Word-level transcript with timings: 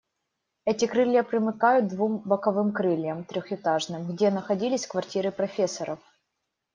Эти 0.65 0.87
крылья 0.87 1.21
примыкают 1.21 1.85
к 1.85 1.89
двум 1.89 2.17
боковым 2.25 2.71
крыльям, 2.73 3.23
трехэтажным, 3.23 4.07
где 4.11 4.31
находились 4.31 4.87
квартиры 4.87 5.29
профессоров. 5.31 5.99